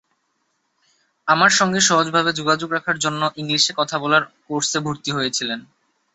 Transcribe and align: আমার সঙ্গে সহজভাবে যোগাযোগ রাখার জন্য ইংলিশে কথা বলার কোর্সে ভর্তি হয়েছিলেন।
আমার 1.27 1.51
সঙ্গে 1.51 1.79
সহজভাবে 1.81 2.31
যোগাযোগ 2.33 2.69
রাখার 2.71 2.97
জন্য 2.99 3.21
ইংলিশে 3.35 3.73
কথা 3.77 3.95
বলার 3.99 4.23
কোর্সে 4.47 4.79
ভর্তি 4.85 5.09
হয়েছিলেন। 5.11 5.59